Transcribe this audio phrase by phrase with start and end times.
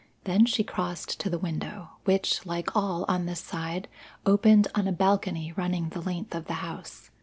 [0.23, 3.87] Then she crossed to the window, which, like all on this side,
[4.25, 7.11] opened on a balcony running the length of the house.